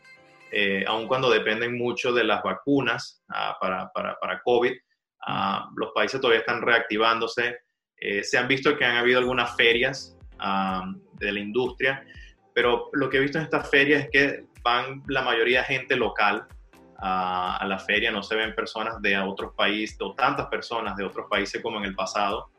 eh, 0.51 0.83
aun 0.85 1.07
cuando 1.07 1.29
dependen 1.29 1.77
mucho 1.77 2.11
de 2.11 2.25
las 2.25 2.43
vacunas 2.43 3.23
uh, 3.29 3.59
para, 3.59 3.89
para, 3.93 4.19
para, 4.19 4.41
COVID, 4.41 4.71
uh, 4.71 5.69
los 5.77 5.91
países 5.95 6.19
todavía 6.19 6.41
están 6.41 6.61
reactivándose. 6.61 7.59
Eh, 7.97 8.23
se 8.23 8.37
han 8.37 8.49
visto 8.49 8.77
que 8.77 8.83
han 8.83 8.97
habido 8.97 9.19
algunas 9.19 9.55
ferias 9.55 10.17
de 11.19 11.31
la 11.31 11.39
industria, 11.39 12.03
pero 12.55 12.89
lo 12.93 13.11
que 13.11 13.17
he 13.17 13.19
visto 13.19 13.37
en 13.37 13.43
estas 13.43 13.69
ferias 13.69 14.05
es 14.05 14.09
que 14.09 14.45
van 14.63 15.03
la 15.07 15.21
mayoría 15.21 15.63
gente 15.63 15.95
local 15.95 16.47
a 17.03 17.65
la 17.67 17.79
feria, 17.79 18.11
no 18.11 18.21
se 18.21 18.35
ven 18.35 18.53
personas 18.53 19.01
de 19.01 19.17
otros 19.17 19.53
países 19.55 19.97
o 20.01 20.13
tantas 20.13 20.47
personas 20.47 20.95
de 20.95 21.03
otros 21.03 21.27
países 21.29 21.61
como 21.61 21.79
en 21.79 21.85
el 21.85 21.95
pasado. 21.95 22.49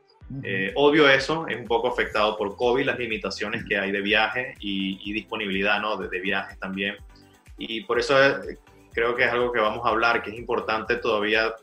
Eh, 0.43 0.71
obvio 0.75 1.07
eso, 1.09 1.47
es 1.47 1.57
un 1.57 1.65
poco 1.65 1.87
afectado 1.87 2.37
por 2.37 2.55
COVID, 2.55 2.85
las 2.85 2.97
limitaciones 2.97 3.63
que 3.65 3.77
hay 3.77 3.91
de 3.91 4.01
viaje 4.01 4.55
y, 4.59 4.99
y 5.03 5.13
disponibilidad 5.13 5.79
¿no? 5.81 5.97
de, 5.97 6.09
de, 6.09 6.19
viajes 6.19 6.57
también. 6.59 6.95
Y 7.57 7.81
por 7.81 7.99
eso 7.99 8.21
eh, 8.23 8.57
creo 8.93 9.15
que 9.15 9.25
es 9.25 9.31
algo 9.31 9.51
que 9.51 9.59
vamos 9.59 9.85
a 9.85 9.89
hablar, 9.89 10.23
que 10.23 10.31
es 10.31 10.37
importante 10.37 10.95
todavía 10.95 11.53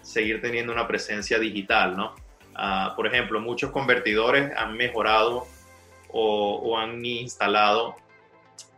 seguir 0.00 0.40
teniendo 0.40 0.72
una 0.72 0.86
presencia 0.88 1.38
digital, 1.38 1.96
¿no? 1.96 2.14
Uh, 2.54 2.96
por 2.96 3.06
ejemplo, 3.06 3.38
muchos 3.38 3.70
convertidores 3.70 4.50
han 4.56 4.76
mejorado 4.76 5.46
o, 6.08 6.54
o 6.54 6.78
han 6.78 7.04
instalado 7.04 7.96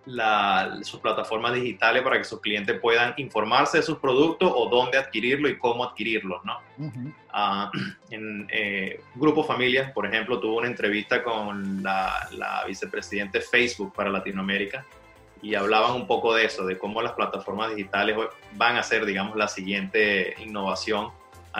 la, 0.09 0.79
sus 0.83 1.01
plataformas 1.01 1.53
digitales 1.55 2.03
para 2.03 2.17
que 2.17 2.25
sus 2.25 2.41
clientes 2.41 2.79
puedan 2.81 3.13
informarse 3.19 3.79
de 3.79 3.83
sus 3.83 3.99
productos 3.99 4.51
o 4.55 4.69
dónde 4.69 4.97
adquirirlo 4.97 5.49
y 5.49 5.59
cómo 5.59 5.85
adquirirlos, 5.85 6.43
¿no? 6.45 6.59
Uh 6.79 6.91
-huh. 6.91 7.69
uh, 7.69 7.71
en 8.11 8.47
eh, 8.51 9.01
Grupo 9.15 9.45
Familias, 9.45 9.93
por 9.93 10.07
ejemplo, 10.07 10.41
tuvo 10.41 10.57
una 10.57 10.67
entrevista 10.67 11.23
con 11.23 11.83
la, 11.83 12.27
la 12.33 12.65
vicepresidente 12.67 13.41
Facebook 13.41 13.93
para 13.95 14.09
Latinoamérica 14.09 14.85
y 15.43 15.55
hablaban 15.55 15.93
un 15.93 16.07
poco 16.07 16.35
de 16.35 16.47
eso, 16.47 16.65
de 16.65 16.79
cómo 16.79 17.03
las 17.03 17.13
plataformas 17.13 17.75
digitales 17.75 18.17
van 18.55 18.77
a 18.77 18.83
ser, 18.83 19.05
digamos, 19.05 19.37
la 19.37 19.47
siguiente 19.47 20.35
innovación, 20.43 21.11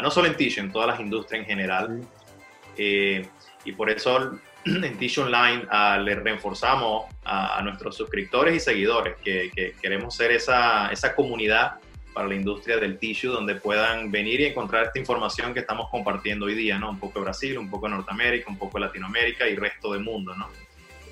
no 0.01 0.11
solo 0.11 0.29
en 0.29 0.37
Tissue, 0.37 0.63
en 0.63 0.73
todas 0.73 0.89
las 0.89 1.01
industrias 1.01 1.43
en 1.43 1.47
general. 1.47 2.03
Eh, 2.77 3.29
y 3.65 3.73
por 3.73 3.91
eso 3.91 4.39
en 4.85 4.99
Tissue 4.99 5.23
Online 5.25 5.67
uh, 5.71 6.01
le 6.01 6.15
reforzamos 6.15 7.07
a, 7.25 7.59
a, 7.59 7.63
nuestros 7.63 7.97
suscriptores 7.97 8.57
y 8.57 8.61
seguidores 8.61 9.17
que, 9.23 9.51
que, 9.55 9.75
queremos 9.81 10.15
ser 10.15 10.33
esa, 10.33 10.91
esa 10.91 11.15
comunidad 11.15 11.75
para 12.13 12.29
la 12.29 12.35
industria 12.35 12.79
del 12.79 12.99
tissue 12.99 13.31
donde 13.31 13.55
puedan 13.55 14.11
venir 14.11 14.41
y 14.41 14.47
encontrar 14.47 14.87
esta 14.87 14.99
información 14.99 15.55
que 15.55 15.61
estamos 15.61 15.89
compartiendo 15.89 16.47
hoy 16.47 16.55
día, 16.55 16.77
¿no? 16.77 16.91
Un 16.91 16.99
poco 16.99 17.21
Brasil, 17.21 17.57
un 17.57 17.71
poco 17.71 17.89
Norteamérica, 17.89 18.51
un 18.51 18.59
poco 18.59 18.79
Latinoamérica 18.81 19.47
y 19.47 19.55
resto 19.55 19.93
del 19.93 20.03
mundo, 20.03 20.35
¿no? 20.35 20.49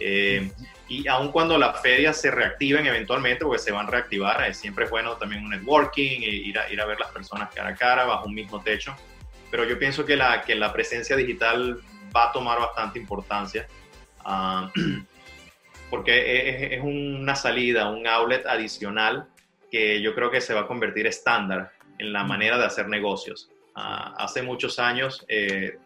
Eh, 0.00 0.50
y 0.88 1.06
aun 1.08 1.32
cuando 1.32 1.58
las 1.58 1.80
ferias 1.80 2.20
se 2.20 2.30
reactiven 2.30 2.86
eventualmente, 2.86 3.44
porque 3.44 3.60
se 3.60 3.72
van 3.72 3.86
a 3.86 3.90
reactivar, 3.90 4.48
eh, 4.48 4.54
siempre 4.54 4.84
es 4.84 4.90
bueno 4.90 5.12
también 5.12 5.44
un 5.44 5.50
networking, 5.50 6.22
eh, 6.22 6.28
ir, 6.28 6.58
a, 6.58 6.70
ir 6.72 6.80
a 6.80 6.86
ver 6.86 6.98
las 6.98 7.10
personas 7.10 7.52
cara 7.54 7.70
a 7.70 7.75
cara, 7.75 8.04
bajo 8.04 8.26
un 8.26 8.34
mismo 8.34 8.60
techo. 8.60 8.94
Pero 9.50 9.64
yo 9.64 9.78
pienso 9.78 10.04
que 10.04 10.16
la, 10.16 10.42
que 10.42 10.54
la 10.54 10.72
presencia 10.72 11.16
digital 11.16 11.80
va 12.16 12.28
a 12.28 12.32
tomar 12.32 12.58
bastante 12.58 12.99
importancia, 12.99 13.66
uh, 14.25 14.68
porque 15.90 16.73
es, 16.73 16.73
es, 16.73 16.80
una 16.82 17.37
salida, 17.37 17.90
un 17.90 18.06
outlet 18.06 18.46
adicional 18.46 19.28
que 19.70 20.00
yo 20.00 20.14
creo 20.14 20.30
que 20.30 20.40
se 20.40 20.54
va 20.54 20.62
a 20.62 20.66
convertir 20.66 21.06
estándar 21.06 21.73
en 21.99 22.12
la 22.12 22.25
manera 22.25 22.58
de 22.58 22.64
hacer 22.64 22.88
negocios. 22.88 23.50
Uh, 23.76 24.16
hace 24.16 24.42
muchos 24.42 24.78
años 24.78 25.25
eh, 25.28 25.78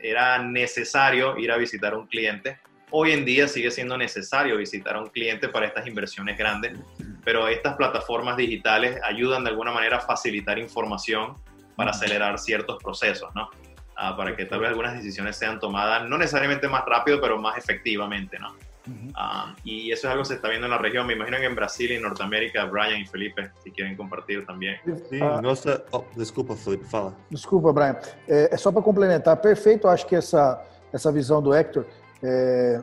era 0.00 0.38
necesario 0.38 1.36
ir 1.36 1.50
a 1.50 1.56
visitar 1.56 1.94
a 1.94 1.98
un 1.98 2.06
cliente 2.06 2.58
hoy 2.90 3.12
en 3.12 3.24
día 3.24 3.48
sigue 3.48 3.70
siendo 3.70 3.96
necesario 3.98 4.56
visitar 4.56 4.96
a 4.96 5.00
un 5.00 5.08
cliente 5.08 5.48
para 5.48 5.66
estas 5.66 5.86
inversiones 5.86 6.38
grandes, 6.38 6.78
pero 7.24 7.48
estas 7.48 7.76
plataformas 7.76 8.36
digitales 8.36 8.98
ayudan 9.02 9.44
de 9.44 9.50
alguna 9.50 9.72
manera 9.72 9.98
a 9.98 10.00
facilitar 10.00 10.58
información 10.58 11.36
para 11.74 11.90
acelerar 11.90 12.38
ciertos 12.38 12.82
procesos, 12.82 13.34
¿no? 13.34 13.50
Uh, 13.96 14.14
para 14.14 14.36
que 14.36 14.44
tal 14.44 14.60
vez 14.60 14.68
algunas 14.68 14.94
decisiones 14.94 15.36
sean 15.36 15.58
tomadas, 15.58 16.06
no 16.06 16.18
necesariamente 16.18 16.68
más 16.68 16.84
rápido, 16.84 17.18
pero 17.18 17.38
más 17.38 17.56
efectivamente, 17.56 18.38
¿no? 18.38 18.50
Uh 18.86 18.90
-huh. 18.90 19.52
uh, 19.52 19.56
y 19.64 19.90
eso 19.90 20.06
es 20.06 20.12
algo 20.12 20.22
que 20.22 20.28
se 20.28 20.34
está 20.34 20.48
viendo 20.48 20.66
en 20.66 20.70
la 20.70 20.78
región. 20.78 21.06
Me 21.06 21.14
imagino 21.14 21.38
que 21.38 21.46
en 21.46 21.54
Brasil 21.54 21.90
y 21.90 21.94
en 21.94 22.02
Norteamérica, 22.02 22.66
Brian 22.66 23.00
y 23.00 23.06
Felipe, 23.06 23.50
si 23.64 23.70
quieren 23.70 23.96
compartir 23.96 24.44
também. 24.44 24.78
Sim, 25.08 25.20
nossa... 25.42 25.82
Oh, 25.92 26.04
desculpa, 26.14 26.54
Felipe, 26.54 26.84
fala. 26.84 27.14
Desculpa, 27.30 27.72
Brian. 27.72 27.96
É, 28.28 28.50
é 28.52 28.56
só 28.58 28.70
para 28.70 28.82
complementar. 28.82 29.38
Perfeito, 29.38 29.88
acho 29.88 30.06
que 30.06 30.14
essa, 30.14 30.62
essa 30.92 31.10
visão 31.10 31.42
do 31.42 31.54
Hector 31.54 31.84
é, 32.22 32.82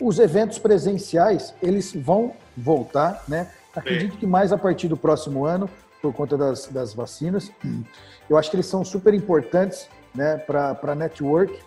os 0.00 0.18
eventos 0.18 0.58
presenciais 0.58 1.54
eles 1.62 1.94
vão 1.94 2.34
voltar, 2.56 3.22
né? 3.28 3.50
Acredito 3.74 4.14
Sim. 4.14 4.18
que 4.18 4.26
mais 4.26 4.52
a 4.52 4.58
partir 4.58 4.88
do 4.88 4.96
próximo 4.96 5.44
ano, 5.44 5.68
por 6.00 6.12
conta 6.12 6.36
das, 6.36 6.66
das 6.66 6.94
vacinas. 6.94 7.50
Eu 8.28 8.36
acho 8.36 8.50
que 8.50 8.56
eles 8.56 8.66
são 8.66 8.84
super 8.84 9.14
importantes, 9.14 9.88
né? 10.14 10.36
Para 10.38 10.94
network. 10.94 11.58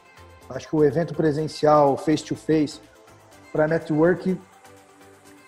Acho 0.49 0.67
que 0.67 0.75
o 0.75 0.83
evento 0.83 1.13
presencial, 1.13 1.95
face 1.95 2.23
to 2.23 2.35
face, 2.35 2.79
para 3.51 3.67
network 3.67 4.39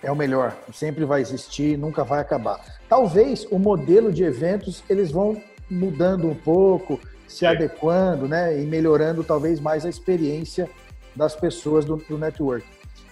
é 0.04 0.12
o 0.12 0.16
melhor. 0.16 0.56
Sempre 0.74 1.06
vai 1.06 1.22
existir, 1.22 1.78
nunca 1.78 2.04
vai 2.04 2.20
acabar. 2.20 2.60
Talvez 2.90 3.46
o 3.52 3.58
modelo 3.58 4.12
de 4.12 4.24
eventos 4.24 4.84
eles 4.90 5.12
vão 5.12 5.42
mudando 5.70 6.28
um 6.28 6.36
pouco, 6.36 7.00
se 7.28 7.46
adequando, 7.46 8.28
né, 8.28 8.62
e 8.62 8.66
melhorando 8.66 9.24
talvez 9.24 9.60
mais 9.60 9.86
a 9.86 9.90
experiência 9.90 10.70
das 11.16 11.36
pessoas 11.36 11.86
do, 11.86 11.98
do 11.98 12.18
network. 12.18 12.66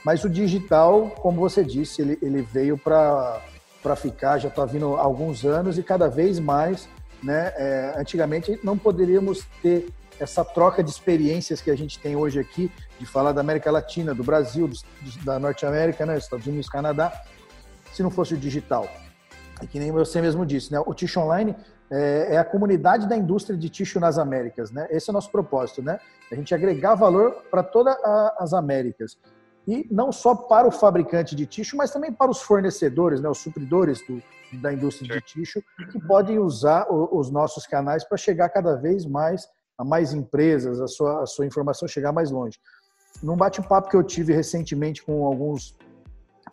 Mas 0.03 0.23
o 0.23 0.29
digital, 0.29 1.09
como 1.21 1.39
você 1.39 1.63
disse, 1.63 2.01
ele, 2.01 2.17
ele 2.21 2.41
veio 2.41 2.77
para 2.77 3.41
ficar, 3.95 4.37
já 4.37 4.49
está 4.49 4.65
vindo 4.65 4.95
há 4.95 5.01
alguns 5.01 5.45
anos 5.45 5.77
e 5.77 5.83
cada 5.83 6.07
vez 6.07 6.39
mais, 6.39 6.87
né? 7.23 7.53
É, 7.55 7.93
antigamente 7.97 8.59
não 8.63 8.77
poderíamos 8.77 9.45
ter 9.61 9.87
essa 10.19 10.43
troca 10.43 10.83
de 10.83 10.89
experiências 10.89 11.61
que 11.61 11.71
a 11.71 11.75
gente 11.75 11.97
tem 11.97 12.15
hoje 12.15 12.39
aqui, 12.39 12.71
de 12.99 13.05
falar 13.05 13.31
da 13.31 13.41
América 13.41 13.71
Latina, 13.71 14.13
do 14.13 14.23
Brasil, 14.23 14.67
do, 14.67 14.75
da 15.23 15.39
Norte 15.39 15.65
América, 15.65 16.05
né, 16.05 16.17
Estados 16.17 16.45
Unidos, 16.45 16.67
Canadá, 16.67 17.23
se 17.93 18.03
não 18.03 18.11
fosse 18.11 18.33
o 18.33 18.37
digital. 18.37 18.87
E 19.61 19.67
que 19.67 19.79
nem 19.79 19.91
você 19.91 20.21
mesmo 20.21 20.45
disse, 20.45 20.73
né, 20.73 20.79
o 20.85 20.93
Tish 20.93 21.15
Online 21.15 21.55
é, 21.91 22.35
é, 22.35 22.37
a 22.37 22.45
comunidade 22.45 23.07
da 23.07 23.17
indústria 23.17 23.57
de 23.57 23.67
tixo 23.67 23.99
nas 23.99 24.19
Américas, 24.19 24.69
né? 24.71 24.87
Esse 24.91 25.09
é 25.09 25.11
o 25.11 25.13
nosso 25.13 25.31
propósito, 25.31 25.81
né? 25.81 25.99
A 26.31 26.35
gente 26.35 26.53
agregar 26.53 26.93
valor 26.93 27.43
para 27.49 27.63
todas 27.63 27.95
as 28.37 28.53
Américas. 28.53 29.17
E 29.69 29.87
não 29.91 30.11
só 30.11 30.33
para 30.33 30.67
o 30.67 30.71
fabricante 30.71 31.35
de 31.35 31.45
tixo, 31.45 31.77
mas 31.77 31.91
também 31.91 32.11
para 32.11 32.31
os 32.31 32.41
fornecedores, 32.41 33.21
né? 33.21 33.29
Os 33.29 33.37
supridores 33.37 34.01
do, 34.07 34.19
da 34.59 34.73
indústria 34.73 35.15
de 35.15 35.21
tixo, 35.21 35.61
que 35.91 35.99
podem 36.07 36.39
usar 36.39 36.87
os 36.89 37.29
nossos 37.29 37.67
canais 37.67 38.03
para 38.03 38.17
chegar 38.17 38.49
cada 38.49 38.75
vez 38.75 39.05
mais 39.05 39.47
a 39.77 39.85
mais 39.85 40.11
empresas, 40.11 40.81
a 40.81 40.87
sua, 40.87 41.21
a 41.21 41.25
sua 41.27 41.45
informação 41.45 41.87
chegar 41.87 42.11
mais 42.11 42.31
longe. 42.31 42.57
Num 43.21 43.37
bate-papo 43.37 43.89
que 43.89 43.95
eu 43.95 44.03
tive 44.03 44.33
recentemente 44.33 45.03
com 45.03 45.23
alguns 45.23 45.77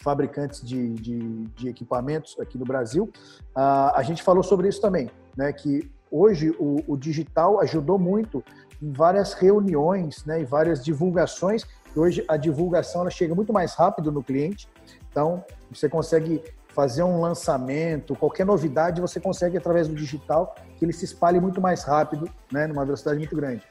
fabricantes 0.02 0.60
de, 0.60 0.92
de, 0.94 1.46
de, 1.46 1.68
equipamentos 1.70 2.38
aqui 2.38 2.58
no 2.58 2.66
Brasil, 2.66 3.10
uh, 3.56 3.92
a 3.94 4.02
gente 4.02 4.22
falou 4.22 4.42
sobre 4.42 4.68
isso 4.68 4.80
também, 4.80 5.10
né? 5.34 5.50
Que 5.54 5.90
hoje 6.10 6.54
o, 6.58 6.82
o 6.86 6.98
digital 6.98 7.60
ajudou 7.60 7.98
muito 7.98 8.44
em 8.82 8.92
várias 8.92 9.32
reuniões, 9.32 10.22
né? 10.26 10.42
Em 10.42 10.44
várias 10.44 10.84
divulgações. 10.84 11.66
Hoje 11.96 12.24
a 12.28 12.36
divulgação 12.36 13.00
ela 13.00 13.10
chega 13.10 13.34
muito 13.34 13.52
mais 13.52 13.74
rápido 13.74 14.12
no 14.12 14.22
cliente, 14.22 14.68
então 15.10 15.42
você 15.70 15.88
consegue 15.88 16.42
fazer 16.68 17.02
um 17.02 17.22
lançamento, 17.22 18.14
qualquer 18.14 18.44
novidade 18.44 19.00
você 19.00 19.18
consegue 19.18 19.56
através 19.56 19.88
do 19.88 19.94
digital 19.94 20.54
que 20.76 20.84
ele 20.84 20.92
se 20.92 21.06
espalhe 21.06 21.40
muito 21.40 21.58
mais 21.58 21.82
rápido, 21.84 22.28
né? 22.52 22.66
Numa 22.66 22.84
velocidade 22.84 23.16
muito 23.16 23.34
grande. 23.34 23.62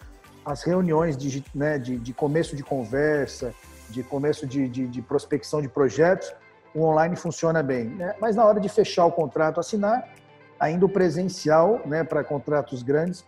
As 0.43 0.63
reuniões 0.63 1.15
de, 1.15 1.43
né, 1.53 1.77
de, 1.77 1.97
de 1.97 2.13
começo 2.13 2.55
de 2.55 2.63
conversa, 2.63 3.53
de 3.91 4.01
começo 4.01 4.47
de, 4.47 4.67
de, 4.67 4.87
de, 4.87 5.01
prospecção 5.03 5.61
de 5.61 5.69
projetos, 5.69 6.33
o 6.73 6.81
online 6.81 7.15
funciona 7.15 7.61
bem. 7.61 7.85
Né? 7.85 8.15
Mas 8.19 8.35
na 8.35 8.43
hora 8.43 8.59
de 8.59 8.67
fechar 8.67 9.05
o 9.05 9.11
contrato, 9.11 9.59
assinar, 9.59 10.09
ainda 10.59 10.85
o 10.85 10.89
presencial, 10.89 11.81
né, 11.85 12.03
para 12.03 12.23
contratos 12.23 12.81
grandes, 12.81 13.23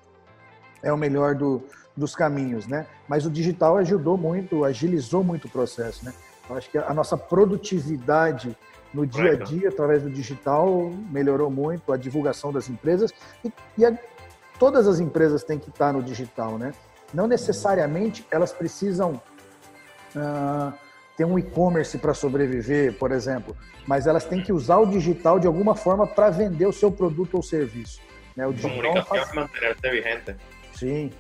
é 0.84 0.92
o 0.92 0.98
melhor 0.98 1.36
do, 1.36 1.64
dos 1.96 2.16
caminhos, 2.16 2.68
né? 2.68 2.86
Mas 3.08 3.26
o 3.26 3.32
digital 3.32 3.78
ajudou 3.78 4.18
muito, 4.18 4.64
agilizou 4.64 5.24
muito 5.24 5.46
o 5.46 5.50
processo, 5.50 6.06
né? 6.06 6.14
Eu 6.50 6.56
acho 6.56 6.70
que 6.70 6.78
a 6.78 6.94
nossa 6.94 7.18
produtividade 7.18 8.56
no 8.94 9.06
dia 9.06 9.32
a 9.32 9.36
dia, 9.36 9.70
através 9.70 10.04
do 10.04 10.10
digital, 10.10 10.90
melhorou 11.12 11.52
muito 11.52 11.92
a 11.92 11.98
divulgação 11.98 12.54
das 12.54 12.70
empresas 12.70 13.14
e, 13.44 13.52
e 13.78 13.86
a, 13.86 13.98
todas 14.58 14.88
as 14.88 15.00
empresas 15.00 15.44
têm 15.44 15.60
que 15.60 15.70
estar 15.70 15.92
no 15.92 16.02
digital, 16.02 16.58
né? 16.58 16.72
Não 17.14 17.28
necessariamente 17.28 18.26
elas 18.32 18.52
precisam 18.52 19.22
uh, 20.16 20.74
ter 21.16 21.26
um 21.26 21.38
e-commerce 21.38 21.98
para 21.98 22.14
sobreviver, 22.14 22.94
por 22.98 23.12
exemplo, 23.12 23.56
mas 23.88 24.08
elas 24.08 24.26
têm 24.26 24.42
que 24.42 24.54
usar 24.54 24.78
o 24.78 24.86
digital 24.86 25.40
de 25.40 25.48
alguma 25.48 25.76
forma 25.76 26.06
para 26.06 26.30
vender 26.30 26.68
o 26.68 26.74
seu 26.74 26.92
produto 26.92 27.36
ou 27.36 27.44
serviço. 27.44 28.02
Né? 28.36 28.46
O 28.46 28.54
digital 28.54 29.04
Comunicação 29.06 29.44
é 29.44 29.70
manter 29.70 29.92
vigente. 29.92 30.36
Sim, 30.78 31.12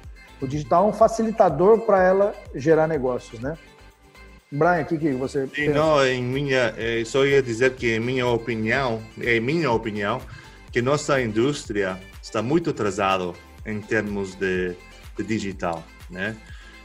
o 0.41 0.47
digital 0.47 0.85
é 0.85 0.89
um 0.89 0.93
facilitador 0.93 1.79
para 1.81 2.03
ela 2.03 2.35
gerar 2.55 2.87
negócios, 2.87 3.39
né? 3.39 3.57
Brian, 4.51 4.81
o 4.81 4.85
que, 4.85 4.97
que 4.97 5.11
você 5.11 5.45
Sim, 5.47 5.51
pensa? 5.53 5.73
Não, 5.73 6.05
em 6.05 6.23
minha, 6.23 6.73
eh, 6.77 7.03
só 7.05 7.25
ia 7.25 7.41
dizer 7.41 7.73
que 7.73 7.95
em 7.95 7.99
minha 7.99 8.27
opinião, 8.27 9.01
em 9.21 9.39
minha 9.41 9.71
opinião, 9.71 10.21
que 10.71 10.81
nossa 10.81 11.21
indústria 11.21 11.99
está 12.21 12.41
muito 12.41 12.69
atrasada 12.69 13.33
em 13.65 13.81
termos 13.81 14.35
de, 14.35 14.75
de 15.17 15.23
digital, 15.23 15.83
né? 16.09 16.35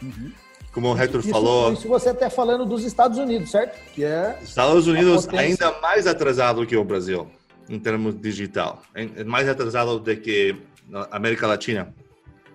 Uhum. 0.03 0.33
Como 0.73 0.93
o 0.93 0.99
Hector 0.99 1.21
isso, 1.21 1.31
falou... 1.31 1.73
Isso 1.73 1.87
você 1.87 2.11
está 2.11 2.31
falando 2.31 2.65
dos 2.65 2.83
Estados 2.83 3.19
Unidos, 3.19 3.51
certo? 3.51 3.79
Que 3.93 4.05
é 4.05 4.39
Estados 4.43 4.87
Unidos 4.89 5.29
ainda 5.29 5.79
mais 5.81 6.07
atrasado 6.07 6.67
que 6.67 6.77
o 6.77 6.83
Brasil 6.83 7.29
em 7.69 7.79
termos 7.79 8.21
digital, 8.21 8.83
é 8.95 9.25
mais 9.25 9.49
atrasado 9.49 9.99
do 9.99 10.17
que 10.17 10.57
a 10.93 11.17
América 11.17 11.47
Latina. 11.47 11.95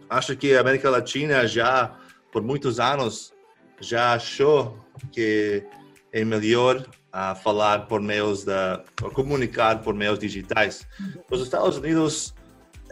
Acho 0.10 0.36
que 0.36 0.56
a 0.56 0.62
América 0.62 0.90
Latina 0.90 1.48
já 1.48 1.96
por 2.32 2.42
muitos 2.42 2.80
anos 2.80 3.34
já 3.80 4.14
achou 4.14 4.78
que 5.12 5.64
é 6.12 6.24
melhor 6.24 6.86
a 7.12 7.36
falar 7.36 7.88
por 7.88 8.02
meios 8.02 8.44
da 8.44 8.84
comunicar 9.14 9.82
por 9.82 9.94
meios 9.94 10.20
digitais. 10.20 10.88
Nos 11.30 11.42
Estados 11.42 11.78
Unidos, 11.78 12.34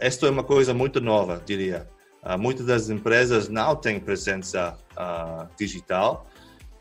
isto 0.00 0.26
é 0.26 0.30
uma 0.30 0.44
coisa 0.44 0.74
muito 0.74 1.00
nova, 1.00 1.42
diria. 1.44 1.88
Uh, 2.22 2.38
muitas 2.38 2.66
das 2.66 2.90
empresas 2.90 3.48
não 3.48 3.76
têm 3.76 4.00
presença 4.00 4.76
uh, 4.96 5.48
digital 5.56 6.26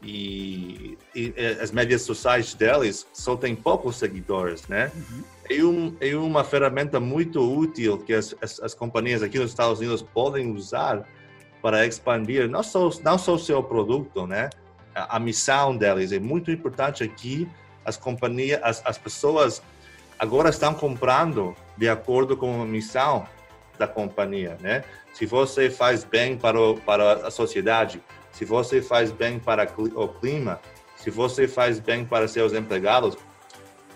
e, 0.05 0.97
e, 1.15 1.33
as 1.61 1.71
mídias 1.71 2.03
sociais 2.03 2.53
deles 2.53 3.07
só 3.11 3.35
têm 3.35 3.55
poucos 3.55 3.97
seguidores, 3.97 4.67
né? 4.67 4.91
Uhum. 4.95 5.23
É, 5.49 5.63
um, 5.63 5.95
é 5.99 6.15
uma 6.15 6.43
ferramenta 6.43 6.99
muito 6.99 7.41
útil 7.41 7.97
que 7.97 8.13
as, 8.13 8.35
as, 8.41 8.59
as 8.59 8.73
companhias 8.73 9.23
aqui 9.23 9.39
nos 9.39 9.51
Estados 9.51 9.79
Unidos 9.79 10.01
podem 10.01 10.51
usar 10.51 11.07
para 11.61 11.85
expandir 11.85 12.49
não 12.49 12.61
só 12.63 12.89
não 13.03 13.17
só 13.17 13.33
o 13.35 13.39
seu 13.39 13.63
produto, 13.63 14.27
né? 14.27 14.49
a, 14.95 15.19
missão 15.19 15.75
deles. 15.75 16.11
É 16.11 16.19
muito 16.19 16.49
importante 16.49 17.03
aqui, 17.03 17.47
as 17.83 17.97
companhias, 17.97 18.59
as, 18.63 18.81
as 18.85 18.97
pessoas 18.97 19.61
agora 20.17 20.49
estão 20.49 20.73
comprando 20.73 21.55
de 21.77 21.89
acordo 21.89 22.37
com 22.37 22.61
a 22.61 22.65
missão 22.65 23.27
da 23.77 23.85
companhia, 23.85 24.57
né? 24.61 24.83
Se 25.13 25.25
você 25.25 25.69
faz 25.69 26.05
bem 26.05 26.37
para, 26.37 26.59
o, 26.59 26.77
para 26.77 27.27
a 27.27 27.31
sociedade, 27.31 28.01
se 28.35 28.43
você 28.43 28.81
faz 28.81 29.11
bem 29.11 29.39
para 29.39 29.67
o 29.95 30.07
clima, 30.07 30.59
se 30.97 31.09
você 31.09 31.47
faz 31.47 31.79
bem 31.79 32.05
para 32.05 32.27
seus 32.27 32.53
empregados, 32.53 33.17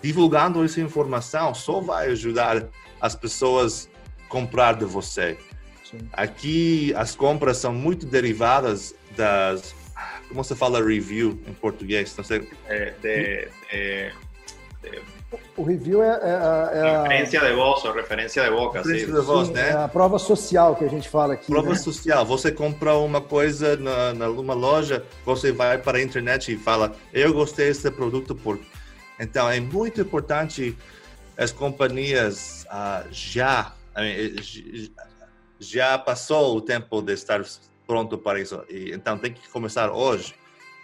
divulgando 0.02 0.64
essa 0.64 0.80
informação 0.80 1.54
só 1.54 1.80
vai 1.80 2.08
ajudar 2.08 2.66
as 3.00 3.14
pessoas 3.14 3.88
a 4.24 4.28
comprar 4.28 4.74
de 4.74 4.86
você. 4.86 5.36
Sim. 5.84 5.98
Aqui 6.12 6.94
as 6.94 7.14
compras 7.14 7.58
são 7.58 7.74
muito 7.74 8.06
derivadas 8.06 8.94
das 9.14 9.74
como 10.28 10.44
você 10.44 10.54
fala 10.54 10.78
review 10.78 11.40
em 11.44 11.52
português? 11.52 12.16
Não 12.16 12.22
sei. 12.22 12.48
É, 12.68 12.94
de... 13.02 13.48
O 15.56 15.62
review 15.62 16.02
é, 16.02 16.08
é, 16.08 16.28
é 16.28 16.80
a... 16.80 17.02
Referência 17.02 17.40
de 17.40 17.52
voz, 17.52 17.84
ou 17.84 17.92
referência 17.92 18.42
de 18.42 18.50
boca. 18.50 18.78
Referência 18.78 19.06
sim. 19.06 19.14
de 19.14 19.20
voz, 19.20 19.48
sim, 19.48 19.54
né? 19.54 19.70
É 19.70 19.72
a 19.74 19.88
prova 19.88 20.18
social 20.18 20.74
que 20.74 20.84
a 20.84 20.88
gente 20.88 21.08
fala 21.08 21.34
aqui. 21.34 21.46
Prova 21.46 21.70
né? 21.70 21.74
social. 21.76 22.24
Você 22.24 22.50
compra 22.50 22.96
uma 22.96 23.20
coisa 23.20 23.76
na, 23.76 24.12
numa 24.12 24.54
loja, 24.54 25.04
você 25.24 25.52
vai 25.52 25.78
para 25.78 25.98
a 25.98 26.02
internet 26.02 26.52
e 26.52 26.56
fala, 26.56 26.92
eu 27.12 27.32
gostei 27.32 27.66
desse 27.66 27.90
produto 27.90 28.34
por... 28.34 28.58
Então, 29.18 29.48
é 29.48 29.60
muito 29.60 30.00
importante 30.00 30.76
as 31.36 31.52
companhias 31.52 32.66
uh, 32.66 33.06
já... 33.10 33.74
já 35.58 35.98
passou 35.98 36.56
o 36.56 36.60
tempo 36.60 37.02
de 37.02 37.12
estar 37.12 37.42
pronto 37.86 38.16
para 38.16 38.40
isso. 38.40 38.64
E, 38.68 38.92
então 38.92 39.18
tem 39.18 39.32
que 39.32 39.46
começar 39.50 39.92
hoje 39.92 40.34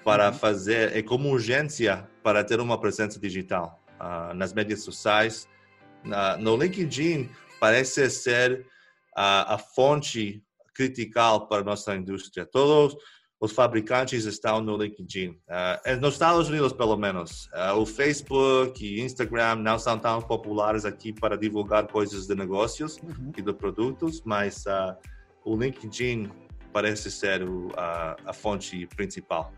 para 0.04 0.28
uhum. 0.28 0.34
fazer, 0.34 0.94
é 0.94 1.02
como 1.02 1.30
urgência 1.30 2.06
para 2.22 2.44
ter 2.44 2.60
uma 2.60 2.78
presença 2.78 3.18
digital 3.18 3.80
uh, 4.00 4.34
nas 4.34 4.52
mídias 4.52 4.82
sociais. 4.82 5.48
Uh, 6.04 6.40
no 6.40 6.56
LinkedIn 6.56 7.28
parece 7.60 8.08
ser 8.10 8.60
uh, 9.16 9.54
a 9.54 9.58
fonte 9.58 10.42
critical 10.74 11.48
para 11.48 11.62
a 11.62 11.64
nossa 11.64 11.94
indústria. 11.96 12.46
Todos 12.46 12.96
os 13.40 13.52
fabricantes 13.52 14.24
estão 14.24 14.60
no 14.60 14.76
LinkedIn. 14.76 15.30
Uh, 15.30 16.00
nos 16.00 16.14
Estados 16.14 16.48
Unidos, 16.48 16.72
pelo 16.72 16.96
menos. 16.96 17.46
Uh, 17.46 17.80
o 17.80 17.86
Facebook 17.86 18.84
e 18.84 19.00
Instagram 19.00 19.56
não 19.56 19.78
são 19.78 19.98
tão 19.98 20.20
populares 20.22 20.84
aqui 20.84 21.12
para 21.12 21.36
divulgar 21.36 21.86
coisas 21.88 22.26
de 22.26 22.34
negócios 22.34 22.98
uhum. 22.98 23.32
e 23.36 23.42
de 23.42 23.52
produtos, 23.52 24.22
mas 24.24 24.64
uh, 24.66 24.96
o 25.44 25.56
LinkedIn 25.56 26.30
parece 26.72 27.10
ser 27.10 27.42
o, 27.42 27.70
a, 27.76 28.16
a, 28.26 28.32
fonte 28.32 28.86
principal. 28.96 29.52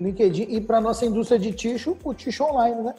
LinkedIn 0.00 0.46
e 0.50 0.60
para 0.60 0.80
nossa 0.80 1.06
indústria 1.06 1.38
de 1.38 1.52
tixo, 1.52 1.96
o 2.04 2.12
tixo 2.12 2.44
online, 2.44 2.82
né? 2.82 2.94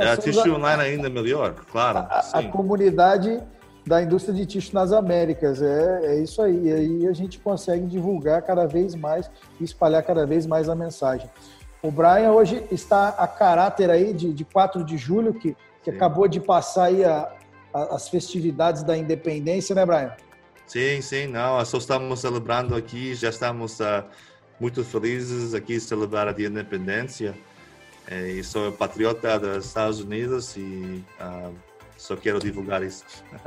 É, 0.00 0.12
a 0.12 0.16
tixo 0.16 0.52
online 0.52 0.82
ainda 0.82 1.06
é 1.06 1.10
melhor, 1.10 1.54
claro. 1.70 1.98
A, 1.98 2.38
a, 2.38 2.42
comunidade 2.48 3.42
da 3.86 4.02
indústria 4.02 4.34
de 4.34 4.46
tixo 4.46 4.74
nas 4.74 4.92
Américas, 4.92 5.60
é, 5.62 6.00
é 6.04 6.22
isso 6.22 6.40
aí. 6.42 6.68
E 6.68 6.72
aí 6.72 7.06
a 7.06 7.12
gente 7.12 7.38
consegue 7.38 7.86
divulgar 7.86 8.42
cada 8.42 8.66
vez 8.66 8.94
mais 8.94 9.30
e 9.60 9.64
espalhar 9.64 10.02
cada 10.02 10.26
vez 10.26 10.46
mais 10.46 10.68
a 10.68 10.74
mensagem. 10.74 11.28
O 11.82 11.90
Brian 11.90 12.32
hoje 12.32 12.62
está 12.70 13.08
a 13.10 13.26
caráter 13.26 13.90
aí 13.90 14.12
de, 14.12 14.32
de 14.32 14.44
4 14.44 14.84
de 14.84 14.98
julho, 14.98 15.32
que, 15.32 15.56
que 15.82 15.90
acabou 15.90 16.28
de 16.28 16.38
passar 16.38 16.84
aí 16.84 17.04
a, 17.04 17.32
a, 17.72 17.94
as 17.94 18.08
festividades 18.08 18.82
da 18.82 18.96
independência, 18.96 19.74
né, 19.74 19.86
Brian? 19.86 20.12
Sim, 20.66 21.00
sim, 21.00 21.26
não, 21.26 21.64
só 21.64 21.78
estamos 21.78 22.20
celebrando 22.20 22.76
aqui, 22.76 23.14
já 23.14 23.30
estamos 23.30 23.80
uh, 23.80 24.04
muito 24.60 24.84
felizes 24.84 25.54
aqui 25.54 25.80
celebrar 25.80 26.28
a 26.28 26.32
Dia 26.32 26.48
da 26.48 26.60
Independência. 26.60 27.34
É, 28.08 28.28
e 28.28 28.42
sou 28.42 28.72
patriota 28.72 29.38
dos 29.38 29.66
Estados 29.66 30.00
Unidos 30.00 30.56
e 30.56 31.04
uh, 31.20 31.54
só 31.96 32.16
quero 32.16 32.38
divulgar 32.40 32.82
isso. 32.82 33.04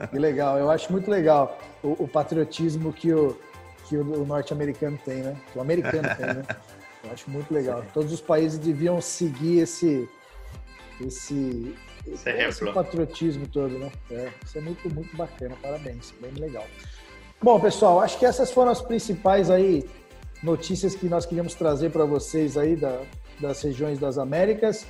Que 0.10 0.20
legal, 0.20 0.58
eu 0.58 0.70
acho 0.70 0.92
muito 0.92 1.10
legal 1.10 1.58
o, 1.84 2.04
o 2.04 2.08
patriotismo 2.08 2.94
que 2.94 3.12
o, 3.12 3.38
que 3.90 3.98
o 3.98 4.26
norte-americano 4.26 4.98
tem, 5.04 5.22
né? 5.22 5.36
Que 5.52 5.58
o 5.58 5.62
americano 5.62 6.08
tem, 6.16 6.28
né? 6.28 6.46
Eu 7.04 7.12
acho 7.12 7.30
muito 7.30 7.54
legal. 7.54 7.84
Todos 7.94 8.14
os 8.14 8.22
países 8.22 8.58
deviam 8.58 9.02
seguir 9.02 9.60
esse, 9.60 10.08
esse, 11.06 11.76
esse, 12.08 12.30
esse 12.30 12.72
patriotismo 12.72 13.48
todo, 13.48 13.78
né? 13.78 13.92
É, 14.10 14.32
isso 14.46 14.58
é 14.58 14.62
muito, 14.62 14.90
muito 14.94 15.16
bacana, 15.18 15.56
parabéns, 15.62 16.14
bem 16.22 16.32
legal. 16.32 16.66
Bom, 17.42 17.60
pessoal, 17.60 18.00
acho 18.00 18.18
que 18.18 18.26
essas 18.26 18.52
foram 18.52 18.72
as 18.72 18.82
principais 18.82 19.50
aí 19.50 19.90
notícias 20.42 20.96
que 20.96 21.08
nós 21.08 21.26
queríamos 21.26 21.56
trazer 21.56 21.90
para 21.90 22.06
vocês 22.06 22.58
aí 22.58 22.76
da, 22.76 23.02
das 23.40 23.62
regiões 23.62 24.00
das 24.00 24.18
Américas. 24.18 24.86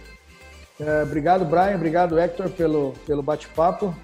É, 0.80 1.04
obrigado, 1.04 1.46
Brian. 1.46 1.76
Obrigado, 1.76 2.20
Hector, 2.20 2.50
pelo, 2.50 2.94
pelo 3.06 3.22
bate-papo. 3.22 3.96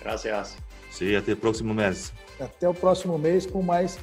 Graças. 0.00 0.56
Sim, 0.90 1.16
até 1.16 1.32
o 1.32 1.36
próximo 1.36 1.74
mês. 1.74 2.12
Até 2.38 2.68
o 2.68 2.74
próximo 2.74 3.18
mês 3.18 3.46
com 3.46 3.62
mais 3.62 3.98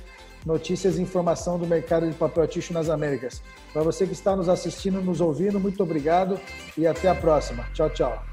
notícias 0.46 0.98
e 0.98 1.02
informação 1.02 1.58
do 1.58 1.68
mercado 1.68 2.10
de 2.10 2.16
papel 2.16 2.48
ticho 2.48 2.74
nas 2.74 2.90
Américas. 2.90 3.42
Para 3.72 3.84
você 3.84 4.06
que 4.06 4.14
está 4.14 4.36
nos 4.36 4.50
assistindo, 4.50 5.02
nos 5.02 5.22
ouvindo, 5.22 5.60
muito 5.60 5.82
obrigado 5.84 6.40
e 6.78 6.88
até 6.88 7.08
a 7.10 7.16
próxima. 7.16 7.64
Tchau, 7.74 7.90
tchau. 7.90 8.26